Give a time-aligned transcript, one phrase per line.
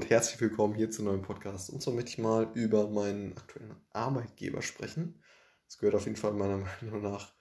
[0.00, 1.68] und herzlich willkommen hier zu neuen Podcast.
[1.68, 5.22] Und zwar möchte ich mal über meinen aktuellen Arbeitgeber sprechen.
[5.66, 7.34] Das gehört auf jeden Fall meiner Meinung nach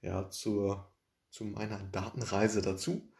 [0.00, 0.90] ja, zur,
[1.28, 3.12] zu meiner Datenreise dazu.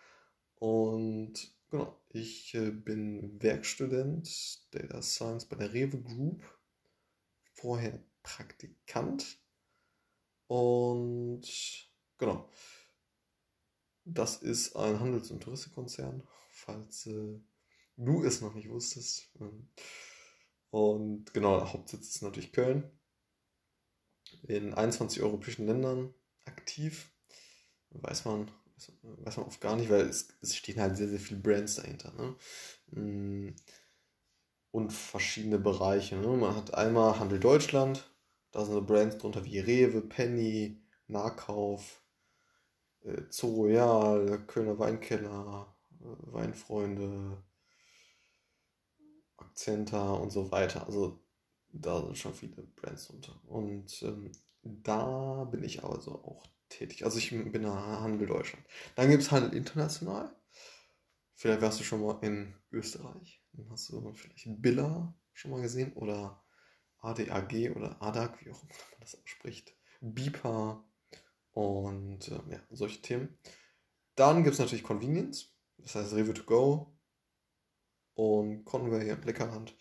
[0.55, 1.35] Und
[1.71, 4.27] genau, ich äh, bin Werkstudent
[4.75, 6.43] Data Science bei der Rewe Group,
[7.53, 9.39] vorher Praktikant.
[10.47, 11.43] Und
[12.17, 12.49] genau,
[14.07, 17.39] das ist ein Handels- und Touristikkonzern, falls äh,
[17.99, 19.31] du es noch nicht wusstest.
[19.41, 19.69] Ähm,
[20.71, 22.91] und genau, der Hauptsitz ist natürlich Köln.
[24.43, 27.11] In 21 europäischen Ländern aktiv.
[27.91, 28.51] Weiß man,
[29.03, 32.13] weiß man oft gar nicht, weil es, es stehen halt sehr, sehr viele Brands dahinter.
[32.13, 32.37] Ne?
[32.91, 33.57] Mm,
[34.71, 36.17] und verschiedene Bereiche.
[36.17, 36.29] Ne?
[36.29, 38.11] Man hat einmal Handel Deutschland,
[38.51, 42.03] da sind so Brands drunter wie Rewe, Penny, Nahkauf,
[43.03, 47.43] äh, Zoo Royal, Kölner Weinkeller, äh, Weinfreunde,
[49.49, 50.87] Akzenta und so weiter.
[50.87, 51.21] Also
[51.73, 53.41] da sind schon viele Brands drunter.
[53.47, 54.33] Und ähm,
[54.63, 57.05] da bin ich also auch tätig.
[57.05, 58.65] Also ich bin Handel Deutschland.
[58.95, 60.35] Dann gibt es Handel International.
[61.35, 63.43] Vielleicht warst du schon mal in Österreich.
[63.53, 66.43] Dann hast du vielleicht Billa schon mal gesehen oder
[67.01, 69.75] ADAG oder ADAG, wie auch immer man das ausspricht.
[70.01, 70.85] BIPA
[71.53, 73.39] und äh, ja, solche Themen.
[74.17, 76.98] Dann gibt es natürlich Convenience, das heißt Rewe to go
[78.19, 79.77] und Conway und Leckerhand.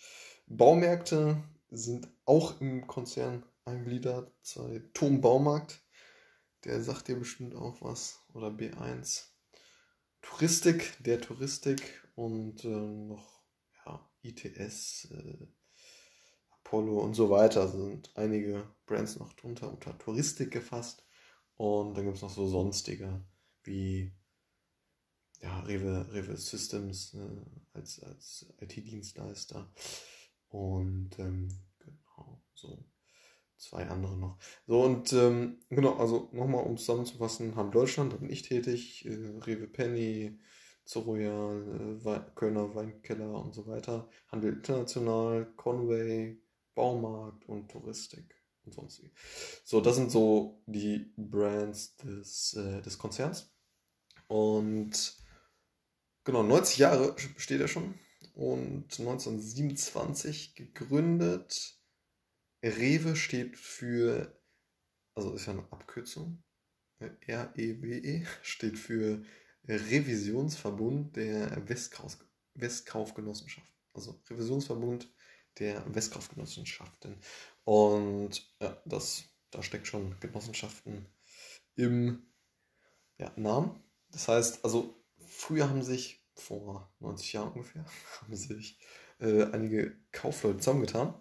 [0.45, 4.31] Baumärkte sind auch im Konzern eingliedert.
[4.93, 5.81] Tom Baumarkt,
[6.63, 8.19] der sagt dir bestimmt auch was.
[8.35, 9.29] Oder B1.
[10.21, 11.81] Touristik, der Touristik
[12.15, 13.41] und äh, noch
[13.87, 15.47] ja, ITS, äh,
[16.59, 17.61] Apollo und so weiter.
[17.61, 21.03] Also sind einige Brands noch drunter unter Touristik gefasst.
[21.55, 23.25] Und dann gibt es noch so sonstige
[23.63, 24.13] wie
[25.41, 29.71] ja, Rewe, Rewe Systems äh, als, als IT-Dienstleister.
[30.49, 32.83] Und ähm, genau, so
[33.57, 34.37] zwei andere noch.
[34.65, 39.13] So, und ähm, genau, also nochmal um zusammenzufassen, haben Deutschland, da bin ich tätig, äh,
[39.45, 40.39] Rewe Penny,
[40.85, 46.41] Zoroyal, äh, Kölner Weinkeller und so weiter, Handel International, Conway,
[46.75, 49.11] Baumarkt und Touristik und sonstige.
[49.63, 53.51] So, das sind so die Brands des, äh, des Konzerns.
[54.27, 55.17] Und
[56.27, 57.95] genau, 90 Jahre besteht er schon
[58.35, 61.75] und 1927 gegründet
[62.61, 64.37] Rewe steht für,
[65.15, 66.43] also ist ja eine Abkürzung,
[66.99, 69.23] R-E-W-E, steht für
[69.67, 72.17] Revisionsverbund der Westkauf,
[72.55, 73.73] Westkaufgenossenschaften.
[73.93, 75.11] Also Revisionsverbund
[75.59, 77.17] der Westkaufgenossenschaften.
[77.63, 81.07] Und ja, das, da steckt schon Genossenschaften
[81.75, 82.27] im
[83.17, 83.83] ja, Namen.
[84.09, 84.96] Das heißt, also
[85.27, 87.85] früher haben sich, vor 90 Jahren ungefähr,
[88.21, 88.79] haben sich
[89.19, 91.15] äh, einige Kaufleute zusammengetan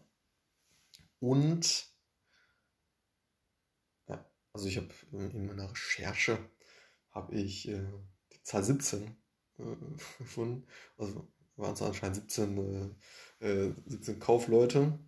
[1.21, 1.87] und
[4.09, 6.39] ja, also ich habe in meiner Recherche
[7.11, 7.87] habe ich äh,
[8.33, 9.17] die Zahl 17
[9.59, 9.63] äh,
[10.19, 10.67] gefunden.
[10.99, 12.97] Also waren es anscheinend 17,
[13.41, 14.99] äh, 17 äh, Kaufleute,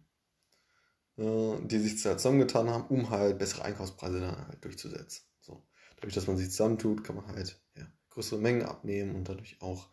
[1.19, 5.25] äh, die sich zusammengetan haben, um halt bessere Einkaufspreise dann halt durchzusetzen.
[5.41, 5.67] So.
[5.97, 9.89] Dadurch, dass man sich zusammentut, kann man halt ja, größere Mengen abnehmen und dadurch auch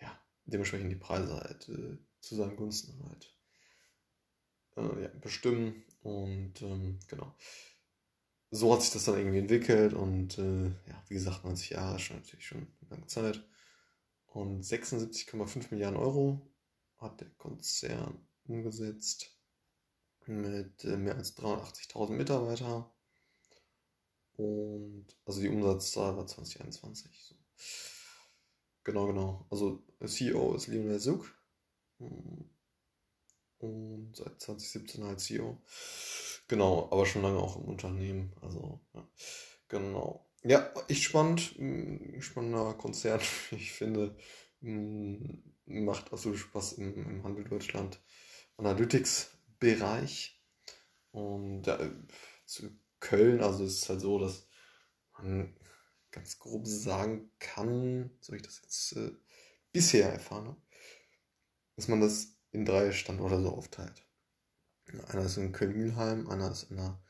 [0.00, 3.36] ja, dementsprechend die Preise halt äh, zu seinen Gunsten halt
[4.76, 5.84] äh, ja, bestimmen.
[6.02, 7.34] Und ähm, genau.
[8.50, 12.02] So hat sich das dann irgendwie entwickelt und äh, ja, wie gesagt, 90 Jahre ist
[12.02, 13.44] schon natürlich schon eine lange Zeit.
[14.26, 16.48] Und 76,5 Milliarden Euro
[16.98, 19.36] hat der Konzern umgesetzt
[20.26, 22.84] mit äh, mehr als 380.000 Mitarbeitern.
[24.36, 27.10] Und also die Umsatzzahl war 2021.
[27.24, 27.34] So.
[28.84, 29.46] Genau, genau.
[29.50, 31.32] Also CEO ist Lionel Suk
[33.58, 35.58] und seit 2017 als CEO.
[36.48, 38.32] Genau, aber schon lange auch im Unternehmen.
[38.40, 39.08] Also, ja.
[39.68, 40.30] Genau.
[40.44, 41.54] Ja, echt spannend.
[41.56, 43.20] Hm, spannender Konzern.
[43.50, 44.16] Ich finde,
[44.60, 48.00] hm, macht absolut Spaß im, im Handel Deutschland.
[48.56, 50.40] Analytics-Bereich.
[51.10, 51.78] Und ja,
[52.44, 54.46] zu Köln, also es ist halt so, dass
[55.12, 55.54] man
[56.10, 59.12] ganz grob sagen kann, so ich das jetzt äh,
[59.72, 60.62] bisher erfahren habe,
[61.76, 64.06] dass man das in drei Standorte so aufteilt.
[65.08, 67.02] Einer ist in Köln-Mühlheim, einer ist in der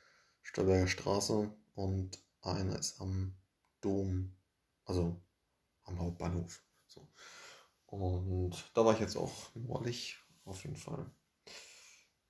[0.43, 3.37] Stolberger Straße und einer ist am
[3.81, 4.35] Dom,
[4.85, 5.21] also
[5.85, 6.63] am Hauptbahnhof.
[6.87, 7.07] So.
[7.87, 11.11] Und da war ich jetzt auch neulich, auf jeden Fall.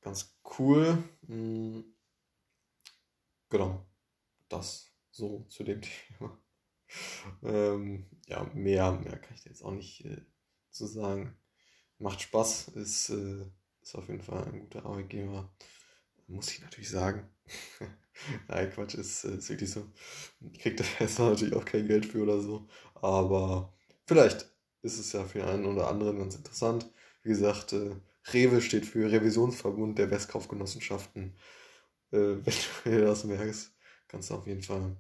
[0.03, 1.03] Ganz cool.
[1.27, 1.96] Hm.
[3.49, 3.87] Genau,
[4.49, 5.81] das so zu dem
[6.19, 6.39] Thema.
[7.43, 10.23] ähm, ja, mehr, mehr kann ich jetzt auch nicht äh,
[10.71, 11.37] zu sagen.
[11.99, 13.47] macht Spaß, ist, äh,
[13.83, 15.51] ist auf jeden Fall ein guter Arbeitgeber.
[16.29, 17.29] Muss ich natürlich sagen.
[18.49, 19.87] Nein, Quatsch, ist, ist wirklich so.
[20.61, 22.69] Kriegt der Fester natürlich auch kein Geld für oder so.
[22.95, 23.75] Aber
[24.07, 24.51] vielleicht
[24.83, 26.91] ist es ja für einen oder anderen ganz interessant.
[27.23, 27.97] Wie gesagt, äh,
[28.33, 31.37] Rewe steht für Revisionsverbund der Westkaufgenossenschaften.
[32.13, 32.37] Äh,
[32.85, 33.75] wenn du das merkst,
[34.09, 34.97] kannst du auf jeden Fall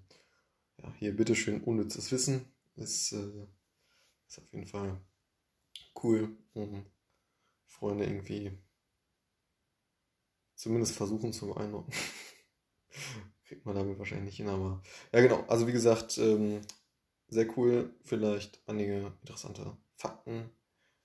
[0.78, 2.52] ja, hier bitteschön unnützes Wissen.
[2.76, 3.46] Ist, äh,
[4.28, 5.00] ist auf jeden Fall
[6.02, 6.84] cool, um
[7.66, 8.58] Freunde irgendwie
[10.54, 11.96] zumindest versuchen zu einordnen.
[13.44, 14.82] Kriegt man damit wahrscheinlich nicht hin, aber
[15.12, 15.44] ja, genau.
[15.46, 16.62] Also, wie gesagt, ähm,
[17.28, 17.94] sehr cool.
[18.02, 20.50] Vielleicht einige interessante Fakten,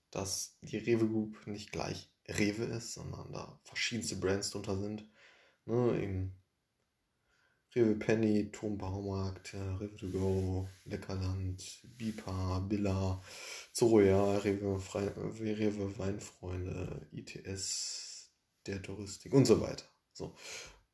[0.10, 5.06] dass die Rewe Group nicht gleich Rewe ist, sondern da verschiedenste Brands drunter sind.
[5.66, 6.42] Ne, eben
[7.74, 11.64] Rewe Penny, Turmbaumarkt, Rewe to go, Leckerland,
[11.98, 13.22] Bipa, Billa,
[13.72, 14.78] Zoroya, Rewe,
[15.40, 18.30] Rewe Weinfreunde, ITS,
[18.66, 19.86] der Touristik und so weiter.
[20.12, 20.36] So.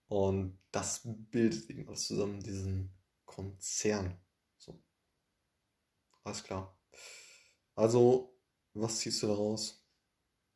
[0.07, 2.93] Und das bildet eben alles zusammen, diesen
[3.25, 4.15] Konzern.
[4.57, 4.79] So.
[6.23, 6.77] Alles klar.
[7.73, 8.37] Also,
[8.73, 9.83] was ziehst du daraus?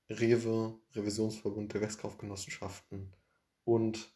[0.08, 3.16] Rewe, Revisionsverbund der Westkaufgenossenschaften
[3.64, 4.14] und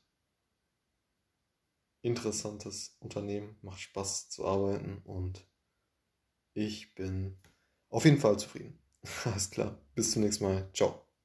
[2.02, 5.48] interessantes Unternehmen, macht Spaß zu arbeiten und
[6.54, 7.38] ich bin
[7.90, 8.80] auf jeden Fall zufrieden.
[9.26, 10.70] Alles klar, bis zum nächsten Mal.
[10.74, 11.05] Ciao.